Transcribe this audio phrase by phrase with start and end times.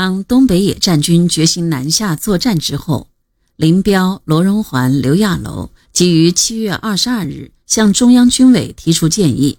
[0.00, 3.08] 当东北野战军决心南下作战之后，
[3.56, 9.58] 林彪、罗荣桓、刘亚楼即于七月二十二日向中央军委提出建议：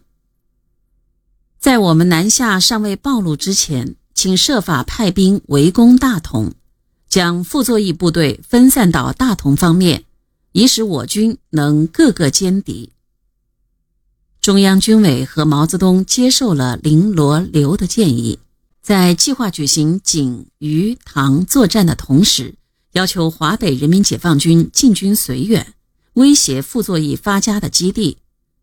[1.60, 6.54] 在我们南下尚未暴露之前，请设法派兵围攻大同，
[7.10, 10.06] 将傅作义部队分散到大同方面，
[10.54, 12.94] 以使我军能各个歼敌。
[14.40, 18.40] 中央军委和毛泽东接受了林、罗、刘的建议，
[18.90, 22.56] 在计划举行锦、余、唐作战的同时，
[22.94, 25.76] 要求华北人民解放军进军绥远，
[26.14, 28.18] 威胁傅作义发家的基地。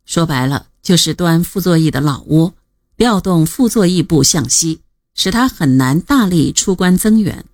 [0.04, 2.54] 说白了，就是端傅作义的老窝，
[2.96, 4.80] 调动傅作义部向西，
[5.14, 7.44] 使他很难大力出关增援。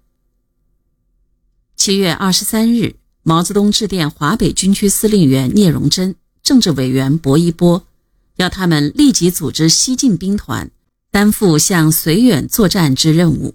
[1.76, 7.84] 七月二十三日，毛泽东致电华北军区司令员聂荣臻、政治委员薄一波。
[8.36, 10.70] 要他们立即组织西进兵团，
[11.12, 13.54] 担负向绥远作战之任务。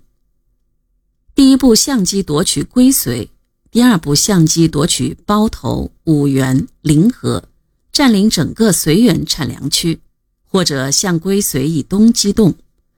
[1.34, 3.30] 第一步相机夺取归绥，
[3.72, 7.50] 第二步相机夺取包头、五原、临河，
[7.92, 10.00] 占领整个绥远产粮区，
[10.46, 12.54] 或者向归绥以东机动，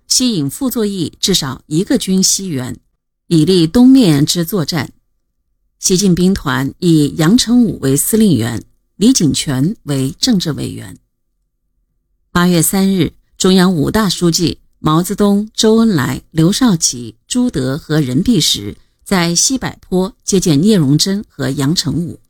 [0.10, 2.78] 吸引傅作义至少一个军西援，
[3.28, 4.92] 以利东面之作战。
[5.80, 8.62] 西进兵团以杨成武为司令员，
[8.98, 10.98] 李井泉为政治委员。
[12.32, 22.22] 八月三日，中央五大书记毛泽东、周恩来、刘少奇、朱德和任弼时在西柏坡接见聂荣臻和杨成武，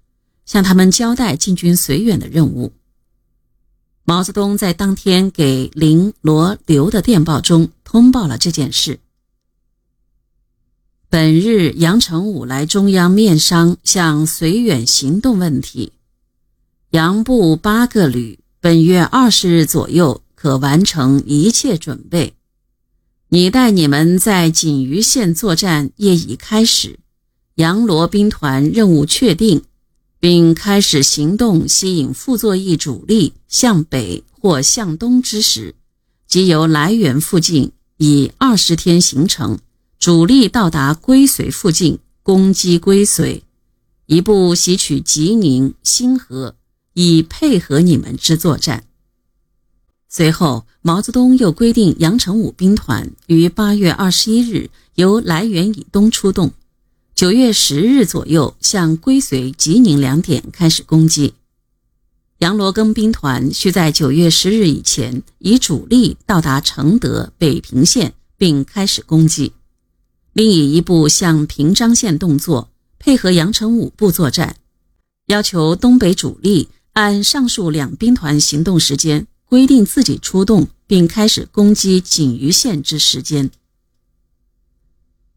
[0.47, 2.73] 向他们交代进军绥远的任务。
[4.03, 9.00] 毛泽东在当天给林、罗、刘的电报中通报了这件事。
[11.08, 15.94] 本日，杨成武来中央面商向绥远行动问题，
[16.89, 18.39] 杨部八个旅。
[18.59, 22.34] 本月二十日左右可完成一切准备。
[23.31, 26.97] 你待你们在锦余县作战业已开始，
[27.55, 29.61] 杨罗兵团任务确定，
[30.19, 35.75] 并开始行动，吸引傅作义主力向北或向东之时，
[36.28, 39.59] 即由来源附近以二十天行程，
[40.00, 43.41] 主力到达归绥附近，攻击归绥，
[44.07, 46.56] 一部袭取吉宁、新河。
[46.94, 48.84] 以配合你们之作战。
[50.12, 56.52] 随后，毛泽东又规定杨成武兵团于八月二十一日由涞源以东出动，
[57.14, 61.36] 九月十日左右向归绥、吉宁两点开始攻击。
[62.40, 69.52] 杨罗庚兵团需在九月十日以前以主力到达承德、北平县，并开始攻击，
[70.34, 74.56] 另以一部向平章县动作，配合杨成武部作战，
[75.28, 76.69] 要求东北主力。
[76.94, 83.50] 按上述两兵团行动时间规定，自己出动并开始攻击锦余县之时间。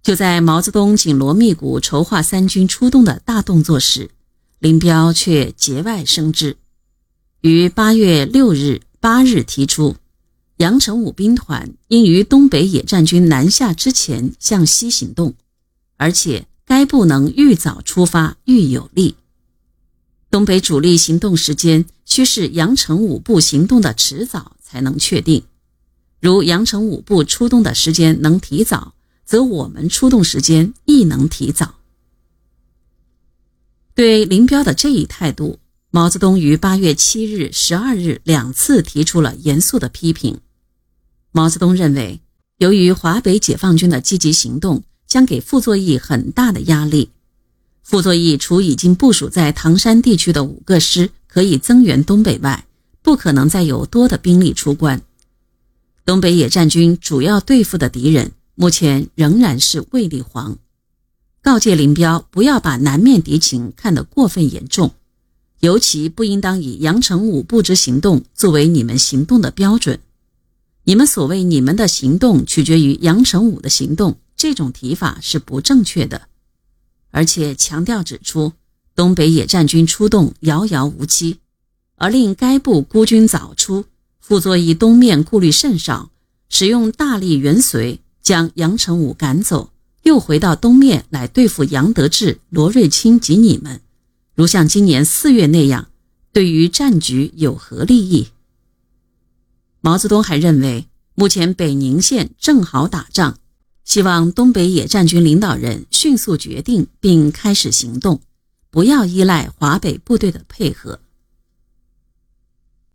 [0.02, 4.10] 就在毛泽东紧锣密鼓筹划三军出动的大动作时，
[4.58, 6.58] 林彪却节外生枝，
[7.40, 9.96] 于八月六日、八日提出，
[10.58, 15.34] 杨成武兵团应于东北野战军南下之前向西行动，
[15.96, 19.14] 而且该部能愈早出发愈有利。
[20.32, 25.44] 东北主力行动时间需是杨成武部行动的迟早才能确定。
[26.20, 28.94] 如杨成武部出动的时间能提早，
[29.26, 31.74] 则我们出动时间亦能提早。
[33.94, 35.58] 对林彪的这一态度，
[35.90, 40.40] 毛泽东于八月七日、十二日两次提出了严肃的批评。
[41.30, 42.22] 毛泽东认为，
[42.56, 47.10] 由于华北解放军的积极行动，将给傅作义很大的压力。
[47.82, 52.64] 傅作义除已经部署在唐山地区的五个师可以增援东北外，
[53.02, 55.02] 不可能再有多的兵力出关。
[56.04, 60.58] 东北野战军主要对付的敌人目前仍然是卫立煌。
[61.42, 64.92] 告诫林彪不要把南面敌情看得过分严重，
[65.60, 69.98] 尤其不应当以杨成武布置行动作为你们行动的标准。
[70.84, 76.28] 你们所谓你们的行动取决于杨成武的行动，这种提法是不正确的。
[77.12, 78.52] 而且强调指出，
[78.96, 81.38] 东北野战军出动遥遥无期，
[81.96, 83.84] 而令该部孤军早出，
[84.18, 86.10] 傅作义东面顾虑甚少，
[86.48, 89.70] 使用大力援绥，将杨成武赶走，
[90.02, 93.80] 又回到东面来对付杨得志、罗瑞卿及你们，
[94.34, 95.88] 如像今年四月那样，
[96.32, 98.28] 对于战局有何利益？
[99.82, 103.38] 毛泽东还认为，目前北宁县正好打仗。
[103.84, 108.20] 希望东北野战军领导人迅速决定并开始行动，
[108.70, 111.00] 不要依赖华北部队的配合。